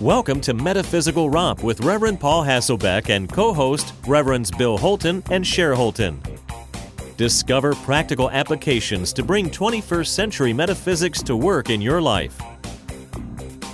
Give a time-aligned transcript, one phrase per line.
[0.00, 5.44] Welcome to Metaphysical Romp with Reverend Paul Hasselbeck and co host Reverends Bill Holton and
[5.44, 6.22] Cher Holton.
[7.16, 12.40] Discover practical applications to bring 21st century metaphysics to work in your life.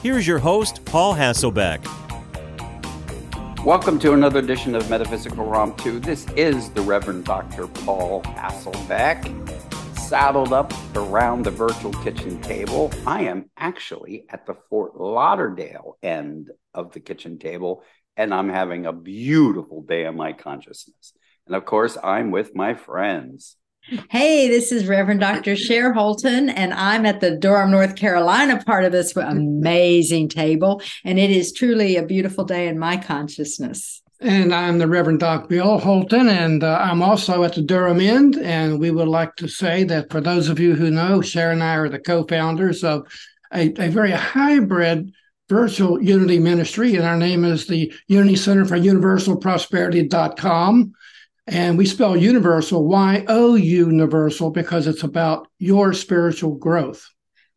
[0.01, 1.85] Here's your host, Paul Hasselbeck.
[3.63, 6.01] Welcome to another edition of Metaphysical Romp 2.
[6.01, 7.67] This is the Reverend Dr.
[7.67, 9.74] Paul Hasselbeck
[10.09, 12.93] saddled up around the virtual kitchen table.
[13.07, 17.83] I am actually at the Fort Lauderdale end of the kitchen table,
[18.15, 21.15] and I'm having a beautiful day in my consciousness.
[21.47, 23.57] And of course, I'm with my friends.
[24.11, 25.57] Hey, this is Reverend Dr.
[25.57, 30.83] Cher Holton, and I'm at the Durham, North Carolina part of this amazing table.
[31.05, 34.03] And it is truly a beautiful day in my consciousness.
[34.21, 38.37] And I'm the Reverend Doc Bill Holton, and uh, I'm also at the Durham End.
[38.37, 41.65] And we would like to say that for those of you who know, Sharon and
[41.65, 43.07] I are the co founders of
[43.53, 45.13] a, a very hybrid
[45.49, 46.95] virtual unity ministry.
[46.97, 50.93] And our name is the Unity Center for Universal Prosperity.com.
[51.47, 57.07] And we spell universal, Y O universal, because it's about your spiritual growth.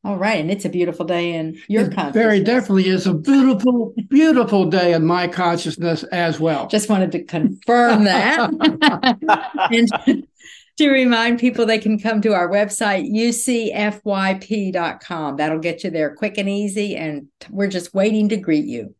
[0.08, 0.40] All right.
[0.40, 2.14] And it's a beautiful day in your it consciousness.
[2.14, 6.66] Very definitely is a beautiful, beautiful day in my consciousness as well.
[6.70, 8.50] Just wanted to confirm that.
[10.08, 10.26] and
[10.78, 14.06] to remind people they can come to our website, ucfyp.com.
[15.36, 16.96] That'll get you there quick and easy.
[16.96, 18.96] And we're just waiting to greet you.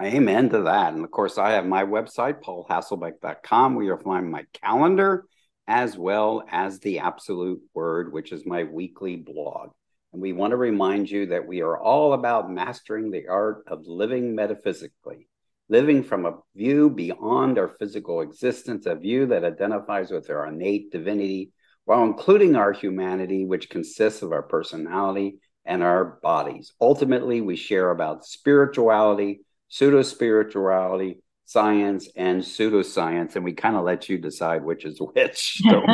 [0.00, 0.92] Amen to that.
[0.92, 5.24] And of course, I have my website, paulhasselbeck.com, where you'll find my calendar
[5.66, 9.70] as well as the Absolute Word, which is my weekly blog.
[10.12, 13.86] And we want to remind you that we are all about mastering the art of
[13.86, 15.28] living metaphysically,
[15.68, 20.92] living from a view beyond our physical existence, a view that identifies with our innate
[20.92, 21.52] divinity,
[21.84, 26.72] while including our humanity, which consists of our personality and our bodies.
[26.80, 34.08] Ultimately, we share about spirituality, pseudo spirituality, science, and pseudoscience, and we kind of let
[34.08, 35.62] you decide which is which.
[35.62, 35.82] So.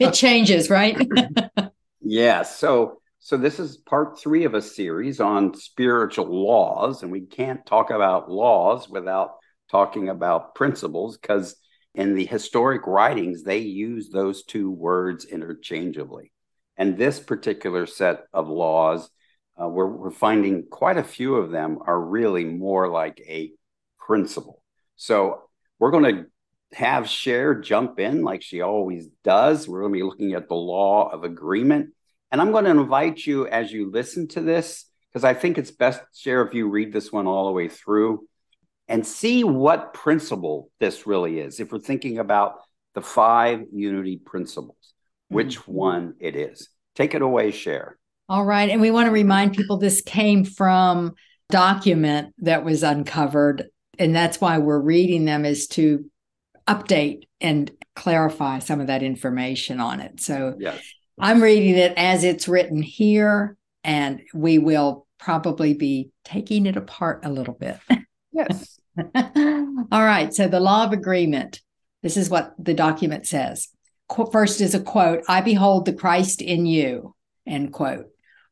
[0.00, 0.96] it changes, right?
[2.00, 2.42] yeah.
[2.42, 7.02] So, so, this is part three of a series on spiritual laws.
[7.02, 9.38] And we can't talk about laws without
[9.68, 11.56] talking about principles because
[11.92, 16.30] in the historic writings, they use those two words interchangeably.
[16.76, 19.10] And this particular set of laws,
[19.60, 23.50] uh, we're, we're finding quite a few of them are really more like a
[23.98, 24.62] principle.
[24.94, 25.40] So,
[25.80, 26.26] we're going to
[26.76, 29.66] have Cher jump in like she always does.
[29.66, 31.90] We're going to be looking at the law of agreement
[32.30, 35.70] and I'm going to invite you as you listen to this, because I think it's
[35.70, 38.26] best, Cher if you read this one all the way through
[38.88, 41.58] and see what principle this really is.
[41.60, 42.60] If we're thinking about
[42.94, 44.94] the five unity principles,
[45.28, 45.72] which mm-hmm.
[45.72, 46.68] one it is.
[46.94, 47.98] Take it away, Cher.
[48.28, 48.70] All right.
[48.70, 51.14] And we want to remind people this came from
[51.50, 53.66] document that was uncovered.
[53.98, 56.10] And that's why we're reading them is to
[56.66, 60.20] update and clarify some of that information on it.
[60.20, 60.82] So yes.
[61.18, 67.24] I'm reading it as it's written here, and we will probably be taking it apart
[67.24, 67.78] a little bit.
[68.32, 68.78] Yes.
[69.14, 70.34] All right.
[70.34, 71.60] So, the law of agreement
[72.06, 73.66] this is what the document says.
[74.30, 78.06] First is a quote I behold the Christ in you, end quote.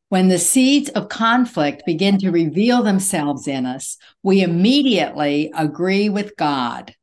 [0.08, 6.36] When the seeds of conflict begin to reveal themselves in us, we immediately agree with
[6.36, 6.96] God.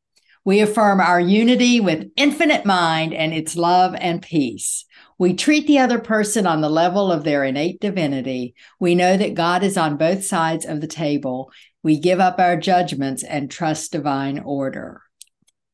[0.43, 4.83] We affirm our unity with infinite mind and its love and peace.
[5.21, 8.55] We treat the other person on the level of their innate divinity.
[8.79, 11.51] We know that God is on both sides of the table.
[11.83, 15.03] We give up our judgments and trust divine order.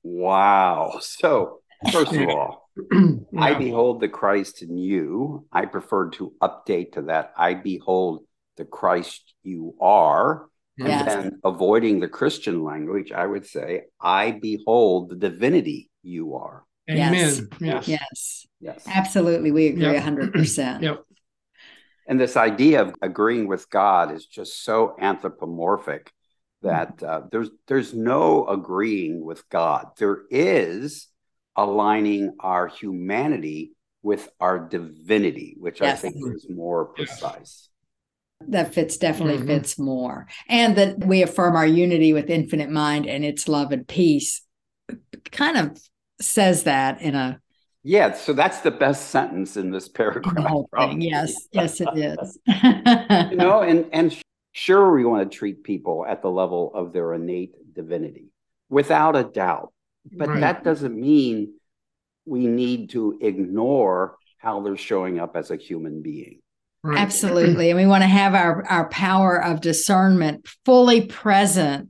[0.03, 0.97] Wow.
[0.99, 1.61] So,
[1.93, 2.69] first of all,
[3.37, 5.47] I behold the Christ in you.
[5.49, 7.31] I prefer to update to that.
[7.37, 8.25] I behold
[8.57, 10.49] the Christ you are.
[10.77, 11.05] And yes.
[11.05, 16.66] then avoiding the Christian language, I would say, I behold the divinity you are.
[16.89, 17.13] Amen.
[17.13, 17.41] Yes.
[17.59, 17.87] Yes.
[17.87, 18.47] Yes.
[18.59, 18.87] Yes.
[18.87, 19.51] Absolutely.
[19.51, 20.03] We agree yep.
[20.03, 20.81] 100%.
[20.81, 21.03] yep.
[22.07, 26.11] And this idea of agreeing with God is just so anthropomorphic
[26.61, 29.87] that uh, there's there's no agreeing with God.
[29.97, 31.07] There is
[31.55, 35.99] aligning our humanity with our divinity, which yes.
[35.99, 37.69] I think is more precise.
[38.47, 39.47] That fits definitely mm-hmm.
[39.47, 40.27] fits more.
[40.47, 44.41] And that we affirm our unity with infinite mind and its love and peace
[45.31, 45.77] kind of
[46.19, 47.39] says that in a
[47.83, 50.65] yeah so that's the best sentence in this paragraph
[50.97, 52.39] yes yes it is
[53.31, 54.15] you know and and
[54.53, 58.31] sure we want to treat people at the level of their innate divinity
[58.69, 59.71] without a doubt
[60.11, 60.39] but right.
[60.39, 61.53] that doesn't mean
[62.25, 66.39] we need to ignore how they're showing up as a human being
[66.83, 66.99] Right.
[66.99, 67.69] Absolutely.
[67.71, 71.89] And we want to have our, our power of discernment fully present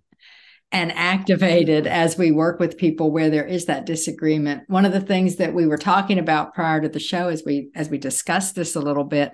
[0.71, 4.63] and activated as we work with people where there is that disagreement.
[4.67, 7.69] One of the things that we were talking about prior to the show as we
[7.73, 9.33] as we discussed this a little bit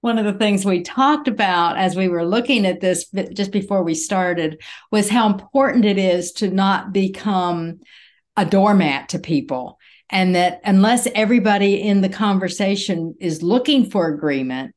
[0.00, 3.82] one of the things we talked about as we were looking at this just before
[3.82, 4.60] we started
[4.90, 7.80] was how important it is to not become
[8.36, 9.78] a doormat to people
[10.10, 14.74] and that unless everybody in the conversation is looking for agreement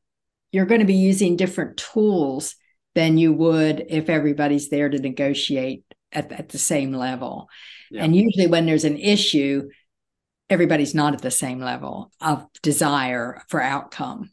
[0.50, 2.56] you're going to be using different tools
[2.94, 7.48] than you would if everybody's there to negotiate at, at the same level.
[7.90, 8.04] Yeah.
[8.04, 9.68] And usually, when there's an issue,
[10.50, 14.30] everybody's not at the same level of desire for outcome.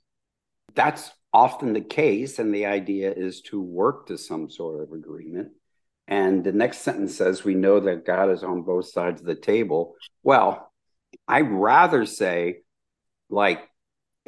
[0.76, 2.40] That's often the case.
[2.40, 5.50] And the idea is to work to some sort of agreement.
[6.08, 9.36] And the next sentence says, We know that God is on both sides of the
[9.36, 9.96] table.
[10.24, 10.72] Well,
[11.28, 12.62] I'd rather say,
[13.30, 13.69] like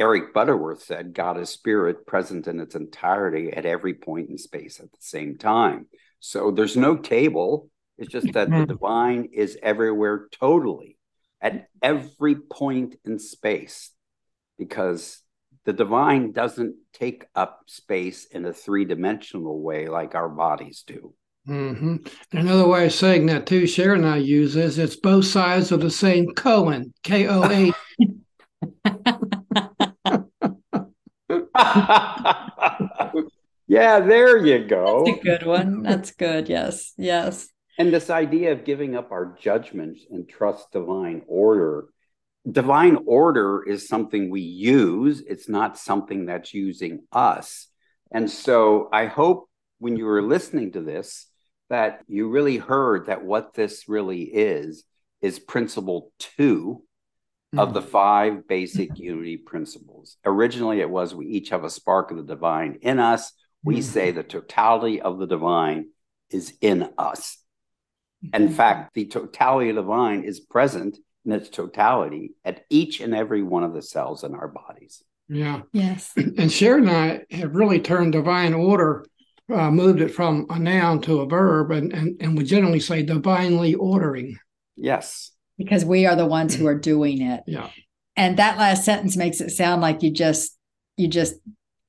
[0.02, 4.80] Eric Butterworth said, God is spirit present in its entirety at every point in space
[4.80, 5.86] at the same time.
[6.20, 7.70] So there's no table.
[8.00, 8.66] It's just that the mm-hmm.
[8.66, 10.98] divine is everywhere totally
[11.40, 13.92] at every point in space
[14.58, 15.20] because
[15.66, 21.14] the divine doesn't take up space in a three dimensional way like our bodies do.
[21.48, 21.98] Mm-hmm.
[22.32, 25.80] Another way of saying that too, Sharon and I use is it's both sides of
[25.80, 27.72] the same koan, K O A.
[33.68, 35.06] yeah, there you go.
[35.06, 35.84] That's a good one.
[35.84, 36.50] That's good.
[36.50, 36.94] Yes.
[36.98, 37.48] Yes.
[37.78, 41.86] And this idea of giving up our judgments and trust divine order.
[42.50, 47.68] Divine order is something we use, it's not something that's using us.
[48.12, 49.48] And so I hope
[49.80, 51.28] when you were listening to this
[51.70, 54.84] that you really heard that what this really is
[55.22, 56.84] is principle two
[57.58, 57.90] of the mm-hmm.
[57.90, 60.18] five basic unity principles.
[60.26, 63.34] Originally, it was we each have a spark of the divine in us.
[63.64, 63.82] We mm-hmm.
[63.82, 65.90] say the totality of the divine
[66.30, 67.38] is in us.
[68.34, 68.54] In mm-hmm.
[68.54, 73.44] fact, the totality of the divine is present in its totality at each and every
[73.44, 75.04] one of the cells in our bodies.
[75.28, 75.62] Yeah.
[75.74, 76.14] Yes.
[76.18, 79.06] And Sharon and I have really turned divine order,
[79.54, 83.04] uh, moved it from a noun to a verb, and, and, and we generally say
[83.04, 84.38] divinely ordering.
[84.78, 85.31] Yes
[85.64, 87.44] because we are the ones who are doing it.
[87.46, 87.70] Yeah.
[88.16, 90.58] And that last sentence makes it sound like you just
[90.98, 91.36] you just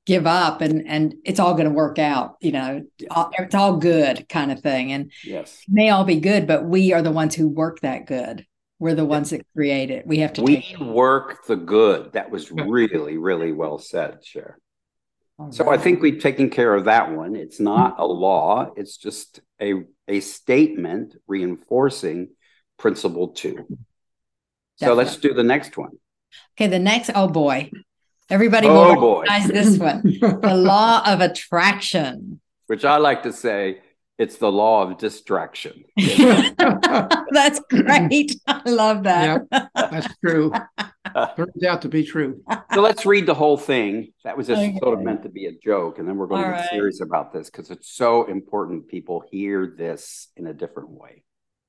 [0.05, 4.27] give up and and it's all going to work out you know it's all good
[4.29, 4.91] kind of thing.
[4.91, 5.63] And yes.
[5.67, 8.45] may all be good but we are the ones who work that good.
[8.79, 10.05] We're the ones that create it.
[10.05, 12.13] We have to we work the good.
[12.13, 14.59] That was really really well said Cher.
[15.51, 17.35] so i think we've taken care of that one.
[17.35, 18.71] It's not a law.
[18.75, 22.29] It's just a a statement reinforcing
[22.83, 23.53] principle two.
[23.53, 23.77] Definitely.
[24.77, 25.91] So let's do the next one.
[26.53, 27.71] Okay, the next, oh boy.
[28.29, 29.21] Everybody oh will boy.
[29.21, 30.01] recognize this one.
[30.03, 32.41] the law of attraction.
[32.67, 33.79] Which I like to say
[34.17, 35.85] it's the law of distraction.
[35.97, 38.35] that's great.
[38.47, 39.47] I love that.
[39.49, 40.51] Yep, that's true.
[41.37, 42.43] Turns out to be true.
[42.73, 44.11] So let's read the whole thing.
[44.25, 44.77] That was just okay.
[44.83, 45.99] sort of meant to be a joke.
[45.99, 46.69] And then we're going All to be right.
[46.69, 51.23] serious about this because it's so important people hear this in a different way.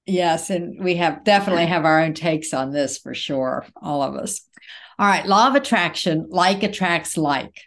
[0.07, 4.15] Yes, and we have definitely have our own takes on this for sure, all of
[4.17, 4.43] us.
[4.99, 7.63] All right, law of attraction, like attracts like.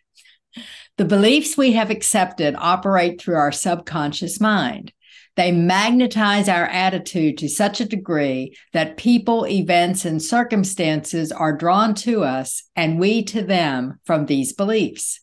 [0.98, 4.94] The beliefs we have accepted operate through our subconscious mind.
[5.36, 11.94] They magnetize our attitude to such a degree that people, events, and circumstances are drawn
[11.96, 15.20] to us and we to them from these beliefs.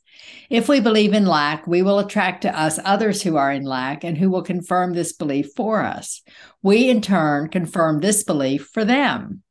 [0.51, 4.05] If we believe in lack, we will attract to us others who are in lack
[4.05, 6.23] and who will confirm this belief for us.
[6.63, 9.43] We, in turn, confirm this belief for them.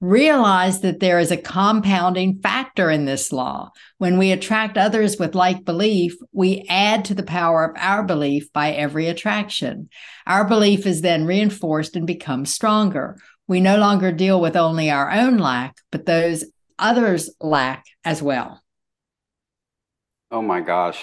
[0.00, 3.70] Realize that there is a compounding factor in this law.
[3.98, 8.52] When we attract others with like belief, we add to the power of our belief
[8.52, 9.88] by every attraction.
[10.26, 13.16] Our belief is then reinforced and becomes stronger.
[13.46, 16.44] We no longer deal with only our own lack, but those
[16.78, 18.63] others' lack as well.
[20.34, 21.00] Oh my gosh.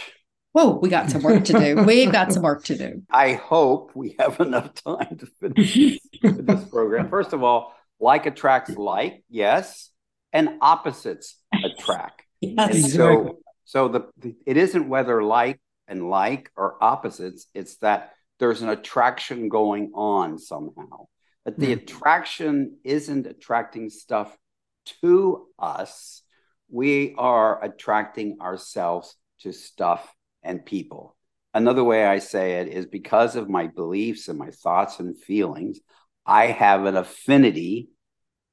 [0.52, 1.84] Whoa, we got some work to do.
[1.88, 3.04] We've got some work to do.
[3.10, 7.10] I hope we have enough time to finish this program.
[7.10, 9.90] First of all, like attracts like, yes,
[10.34, 12.24] and opposites attract.
[12.42, 12.76] yes.
[12.76, 17.48] And so, so the, the it isn't whether like and like or opposites.
[17.54, 21.06] It's that there's an attraction going on somehow.
[21.46, 21.84] But the mm-hmm.
[21.84, 24.38] attraction isn't attracting stuff
[25.02, 26.22] to us.
[26.70, 31.16] We are attracting ourselves to stuff and people.
[31.54, 35.80] Another way I say it is because of my beliefs and my thoughts and feelings,
[36.26, 37.90] I have an affinity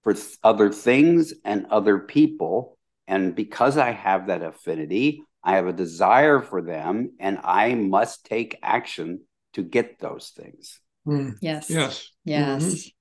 [0.03, 2.77] for th- other things and other people.
[3.07, 8.27] And because I have that affinity, I have a desire for them, and I must
[8.27, 9.21] take action
[9.55, 10.81] to get those things.
[11.07, 11.37] Mm.
[11.41, 11.71] Yes.
[11.71, 12.11] Yes.
[12.25, 12.93] Yes.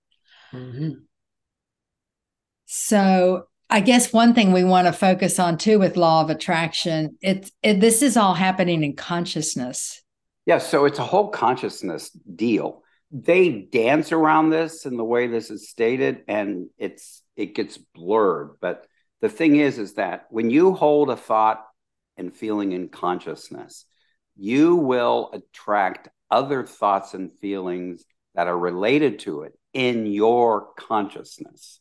[0.53, 0.79] Mhm.
[0.79, 0.95] Mhm.
[2.65, 7.17] So I guess one thing we want to focus on too with law of attraction,
[7.21, 10.01] it's it, this is all happening in consciousness.
[10.45, 12.83] Yeah, so it's a whole consciousness deal.
[13.11, 18.51] They dance around this in the way this is stated, and it's it gets blurred.
[18.61, 18.85] But
[19.21, 21.65] the thing is, is that when you hold a thought
[22.15, 23.85] and feeling in consciousness,
[24.37, 28.05] you will attract other thoughts and feelings
[28.35, 31.79] that are related to it in your consciousness,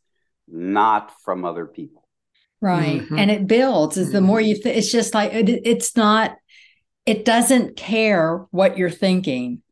[0.48, 2.06] not from other people.
[2.60, 3.02] Right.
[3.02, 3.18] Mhm.
[3.18, 6.36] And it builds is the more you th- it's just like it, it's not
[7.04, 9.62] it doesn't care what you're thinking.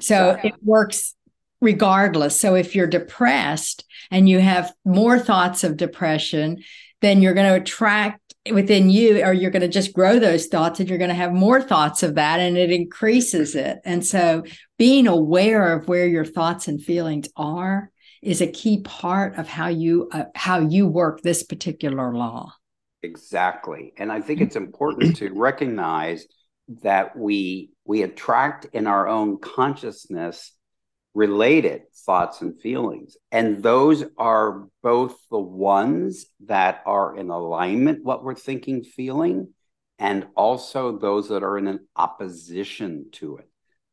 [0.00, 1.14] So it works
[1.60, 2.40] regardless.
[2.40, 6.62] So if you're depressed and you have more thoughts of depression,
[7.00, 10.80] then you're going to attract within you, or you're going to just grow those thoughts
[10.80, 13.78] and you're going to have more thoughts of that and it increases it.
[13.84, 14.44] And so
[14.78, 17.90] being aware of where your thoughts and feelings are
[18.22, 22.52] is a key part of how you uh, how you work this particular law.
[23.02, 23.92] Exactly.
[23.96, 26.26] And I think it's important to recognize
[26.82, 30.52] that we we attract in our own consciousness
[31.14, 33.16] related thoughts and feelings.
[33.32, 39.48] And those are both the ones that are in alignment what we're thinking, feeling,
[39.98, 43.49] and also those that are in an opposition to it.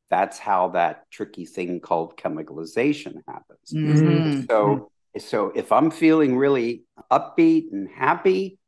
[0.10, 3.74] That's how that tricky thing called chemicalization happens.
[3.74, 4.48] Mhm.
[4.48, 8.60] So, so if I'm feeling really upbeat and happy,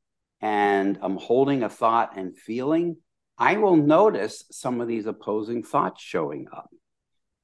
[0.41, 2.97] and I'm holding a thought and feeling,
[3.37, 6.69] I will notice some of these opposing thoughts showing up,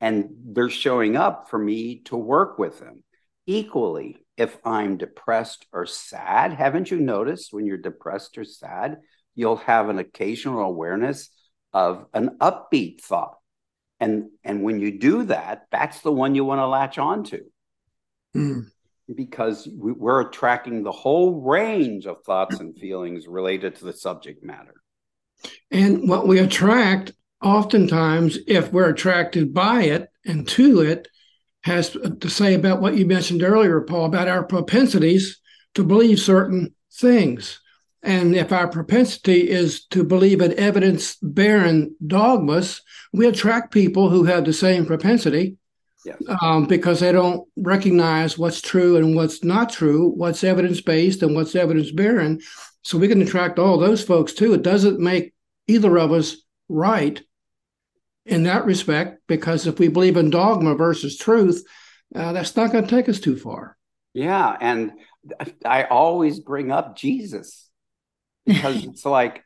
[0.01, 3.03] and they're showing up for me to work with them.
[3.45, 8.99] Equally, if I'm depressed or sad, haven't you noticed when you're depressed or sad,
[9.35, 11.29] you'll have an occasional awareness
[11.71, 13.37] of an upbeat thought.
[13.99, 17.39] And, and when you do that, that's the one you want to latch onto
[18.35, 18.65] Mm.
[19.13, 24.43] because we- we're attracting the whole range of thoughts and feelings related to the subject
[24.43, 24.73] matter.
[25.71, 31.07] And what we attract, oftentimes, if we're attracted by it and to it,
[31.63, 35.39] has to say about what you mentioned earlier, Paul, about our propensities
[35.75, 37.61] to believe certain things.
[38.05, 42.81] And if our propensity is to believe in evidence barren dogmas,
[43.11, 45.57] we attract people who have the same propensity
[46.05, 46.21] Yes.
[46.43, 51.33] um, because they don't recognize what's true and what's not true, what's evidence based and
[51.33, 52.41] what's evidence barren.
[52.83, 54.53] So we can attract all those folks too.
[54.53, 55.33] It doesn't make
[55.67, 56.35] either of us
[56.69, 57.19] right
[58.27, 61.63] in that respect, because if we believe in dogma versus truth,
[62.13, 63.75] uh, that's not going to take us too far.
[64.13, 64.55] Yeah.
[64.61, 64.91] And
[65.65, 67.64] I always bring up Jesus
[68.45, 69.43] because it's like,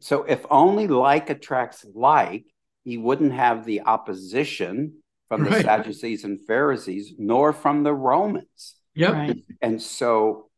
[0.00, 2.44] so if only like attracts like,
[2.84, 4.94] he wouldn't have the opposition
[5.28, 5.64] from the Right.
[5.64, 8.74] Sadducees and Pharisees, nor from the Romans.
[8.94, 9.12] Yep.
[9.12, 9.44] Right.
[9.60, 10.48] And so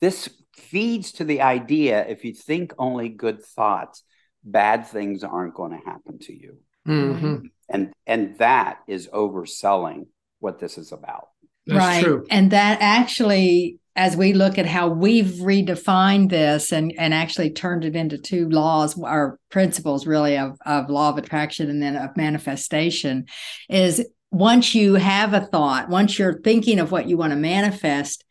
[0.00, 4.04] this feeds to the idea if you think only good thoughts,
[4.44, 6.58] bad things aren't going to happen to you.
[6.86, 7.50] Mhm.
[7.68, 10.06] And and that is overselling
[10.38, 11.28] what this is about.
[11.66, 12.04] That's right.
[12.04, 12.26] true.
[12.30, 17.84] And that actually, as we look at how we've redefined this and, and actually turned
[17.84, 22.16] it into two laws or principles really of, of law of attraction and then of
[22.16, 23.26] manifestation,
[23.68, 28.24] is once you have a thought, once you're thinking of what you want to manifest,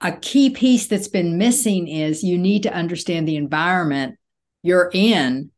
[0.00, 4.16] a key piece that's been missing is you need to understand the environment
[4.62, 5.50] you're in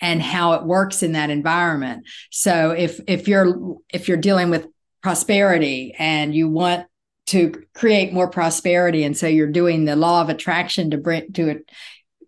[0.00, 2.04] and how it works in that environment.
[2.30, 4.66] So if if you're if you're dealing with
[5.02, 6.86] prosperity and you want
[7.28, 9.04] to create more prosperity.
[9.04, 11.70] And so you're doing the law of attraction to bring to it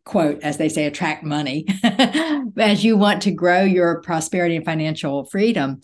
[0.05, 1.67] quote as they say attract money.
[2.57, 5.81] As you want to grow your prosperity and financial freedom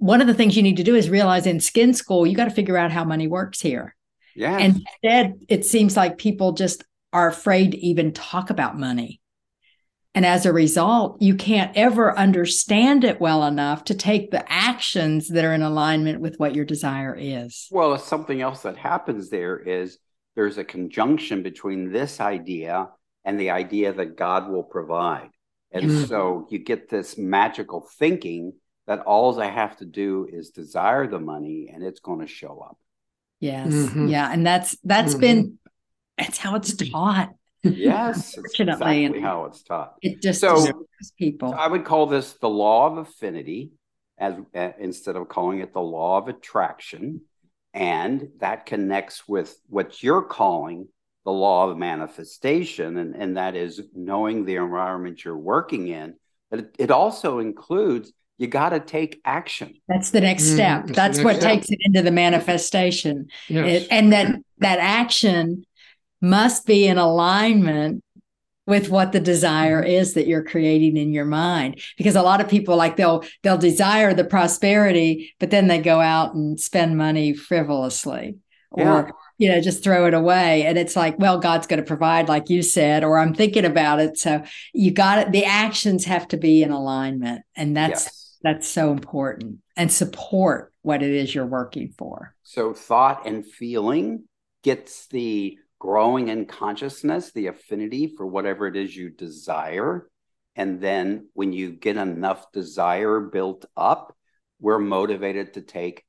[0.00, 2.46] one of the things you need to do is realize in skin school you got
[2.46, 3.94] to figure out how money works here.
[4.34, 4.56] Yeah.
[4.56, 9.19] and instead it seems like people just are afraid to even talk about money
[10.14, 15.28] and as a result you can't ever understand it well enough to take the actions
[15.28, 19.58] that are in alignment with what your desire is well, something else that happens there
[19.58, 19.98] is
[20.36, 22.88] there's a conjunction between this idea
[23.24, 25.28] and the idea that God will provide.
[25.72, 26.08] And Mhm.
[26.08, 28.54] so you get this magical thinking
[28.86, 32.60] that all I have to do is desire the money and it's going to show
[32.60, 32.78] up.
[33.40, 34.10] yes Mhm.
[34.10, 35.20] yeah and that's that's Mhm.
[35.20, 35.58] been
[36.18, 37.30] that's how it's taught
[37.62, 39.96] Yes, it's Unfortunately, exactly and- how it's taught.
[40.02, 40.86] it just So-
[41.18, 43.72] people I would call this the law of affinity
[44.18, 47.22] as uh, instead of calling it the law of attraction.
[47.72, 50.88] And that connects with what you're calling
[51.24, 56.14] the the law of manifestation, and, and that is knowing the environment you're working in.
[56.50, 59.74] But it, it also includes you got to take action.
[59.86, 60.86] That's the next mm, step.
[60.86, 61.52] Mm, that's, what step.
[61.52, 63.28] takes it into the manifestation.
[63.48, 63.82] Yes.
[63.82, 65.64] It, and that that action
[66.20, 68.02] must be in alignment
[68.70, 69.90] with what the desire mm-hmm.
[69.90, 71.80] is that you're creating in your mind.
[71.98, 76.00] Because a lot of people like they'll they'll desire the prosperity but then they go
[76.00, 78.36] out and spend money frivolously
[78.76, 78.94] yeah.
[78.94, 80.64] or you know just throw it away.
[80.64, 84.00] And it's like well god's going to provide like you said or i'm thinking about
[84.00, 84.16] it.
[84.16, 85.32] So you got it.
[85.32, 87.42] The actions have to be in alignment.
[87.56, 88.38] And that's yes.
[88.42, 89.58] that's so important.
[89.76, 92.34] And support what it is you're working for.
[92.42, 94.24] So thought and feeling
[94.62, 100.08] gets the growing in consciousness, the affinity for whatever it is you desire.
[100.54, 104.14] And then when you get enough desire built up,
[104.60, 106.04] we're motivated to take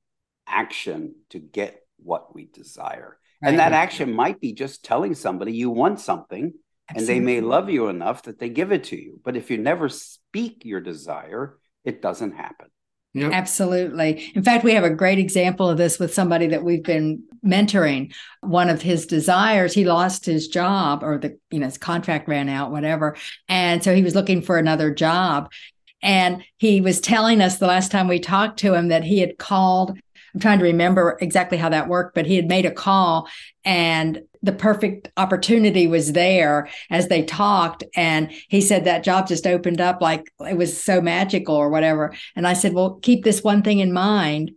[0.46, 3.18] action to get what we desire.
[3.42, 6.54] And that action might be just telling somebody you want something
[6.90, 7.18] Absolutely.
[7.18, 9.20] and they may love you enough that they give it to you.
[9.24, 12.68] But if you never speak your desire, it doesn't happen.
[13.14, 13.34] Yep.
[13.34, 14.32] Absolutely.
[14.36, 18.14] In fact, we have a great example of this with somebody that we've been mentoring.
[18.40, 22.48] One of his desires, he lost his job or the, you know, his contract ran
[22.48, 23.18] out, whatever.
[23.50, 25.52] And so he was looking for another job.
[26.02, 29.38] And he was telling us the last time we talked to him that he had
[29.38, 29.98] called
[30.34, 33.28] I'm trying to remember exactly how that worked, but he had made a call
[33.66, 37.84] and the perfect opportunity was there as they talked.
[37.96, 42.14] And he said that job just opened up like it was so magical or whatever.
[42.36, 44.52] And I said, well, keep this one thing in mind.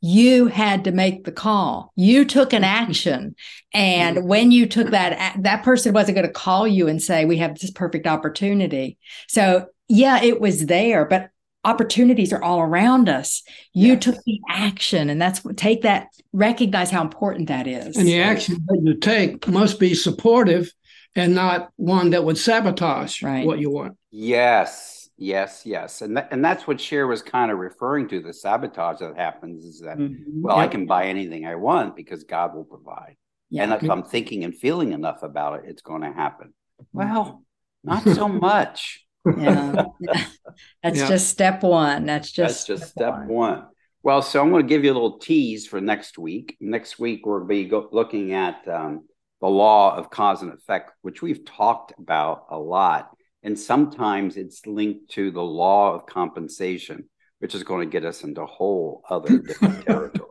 [0.00, 1.92] You had to make the call.
[1.96, 3.34] You took an action.
[3.74, 4.28] And mm-hmm.
[4.28, 7.58] when you took that, that person wasn't going to call you and say, we have
[7.58, 8.96] this perfect opportunity.
[9.28, 11.30] So yeah, it was there, but
[11.64, 13.42] opportunities are all around us.
[13.72, 14.04] You yes.
[14.04, 17.96] took the action, and that's what take that, recognize how important that is.
[17.96, 20.72] And the action that you take must be supportive
[21.14, 23.46] and not one that would sabotage right.
[23.46, 23.96] what you want.
[24.10, 26.00] Yes, yes, yes.
[26.00, 29.64] And, th- and that's what Cher was kind of referring to the sabotage that happens
[29.64, 30.42] is that, mm-hmm.
[30.42, 30.68] well, yep.
[30.68, 33.16] I can buy anything I want because God will provide.
[33.50, 33.64] Yeah.
[33.64, 36.52] And if I'm thinking and feeling enough about it, it's going to happen.
[36.92, 37.42] Well,
[37.82, 39.04] not so much
[39.36, 39.84] yeah.
[40.82, 41.08] That's yeah.
[41.08, 42.06] just step one.
[42.06, 43.28] That's just That's just step, step one.
[43.28, 43.66] one.
[44.02, 46.56] Well, so I'm going to give you a little tease for next week.
[46.60, 49.06] Next week, we'll be go- looking at um,
[49.40, 53.10] the law of cause and effect, which we've talked about a lot.
[53.42, 57.08] And sometimes it's linked to the law of compensation,
[57.40, 60.28] which is going to get us into a whole other different territory.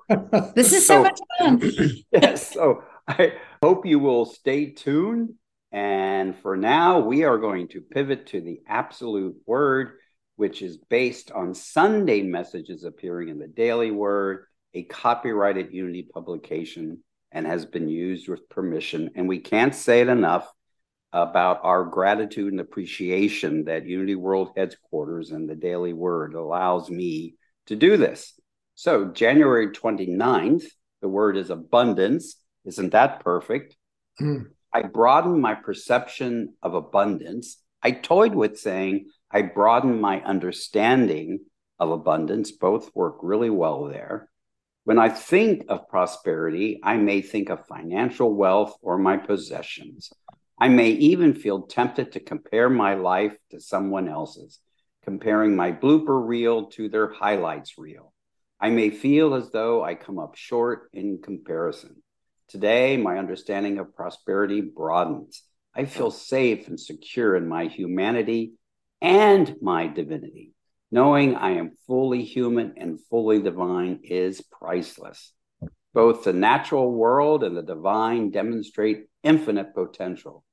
[0.56, 1.62] This is so, so much fun.
[2.12, 2.54] yes.
[2.54, 5.34] So I hope you will stay tuned
[5.72, 9.98] and for now, we are going to pivot to the absolute word,
[10.36, 17.04] which is based on Sunday messages appearing in the Daily Word, a copyrighted Unity publication,
[17.32, 19.12] and has been used with permission.
[19.16, 20.50] And we can't say it enough
[21.12, 27.36] about our gratitude and appreciation that Unity World Headquarters and the Daily Word allows me
[27.66, 28.40] to do this.
[28.76, 30.66] So, January 29th,
[31.02, 32.36] the word is abundance.
[32.64, 33.76] Isn't that perfect?
[34.22, 34.52] Mm.
[34.78, 37.58] I broadened my perception of abundance.
[37.82, 41.40] I toyed with saying I broadened my understanding
[41.80, 42.52] of abundance.
[42.52, 44.30] Both work really well there.
[44.84, 50.13] When I think of prosperity, I may think of financial wealth or my possessions.
[50.60, 54.60] I may even feel tempted to compare my life to someone else's,
[55.04, 58.13] comparing my blooper reel to their highlights reel.
[58.62, 62.04] I may feel as though I come up short in comparison.
[62.50, 65.44] Today, my understanding of prosperity broadens.
[65.76, 68.54] I feel safe and secure in my humanity
[69.02, 70.54] and my divinity.
[70.90, 75.34] Knowing I am fully human and fully divine is priceless.
[75.94, 80.46] Both the natural world and the divine demonstrate infinite potential.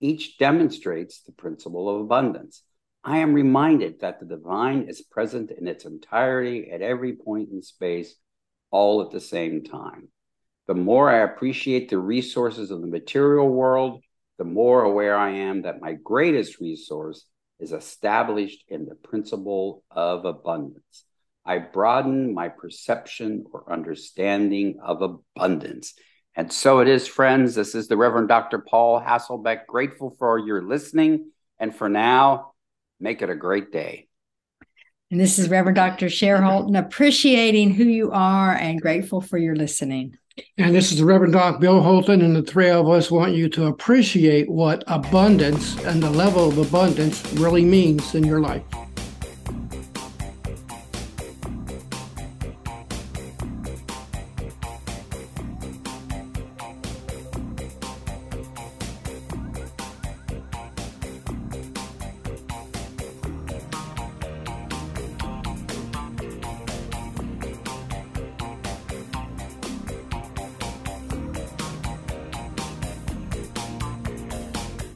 [0.00, 2.62] Each demonstrates the principle of abundance.
[3.04, 7.60] I am reminded that the divine is present in its entirety at every point in
[7.62, 8.14] space,
[8.70, 10.08] all at the same time.
[10.68, 14.02] The more I appreciate the resources of the material world,
[14.38, 17.26] the more aware I am that my greatest resource
[17.58, 21.04] is established in the principle of abundance.
[21.44, 25.94] I broaden my perception or understanding of abundance.
[26.34, 27.54] And so it is, friends.
[27.54, 28.58] This is the Reverend Dr.
[28.58, 29.66] Paul Hasselbeck.
[29.66, 31.30] Grateful for your listening.
[31.58, 32.52] And for now,
[33.00, 34.08] make it a great day.
[35.10, 36.08] And this is Reverend Dr.
[36.08, 40.16] Cher Holton, appreciating who you are and grateful for your listening.
[40.58, 43.48] And this is the Reverend Doc Bill Holton, and the three of us want you
[43.50, 48.62] to appreciate what abundance and the level of abundance really means in your life.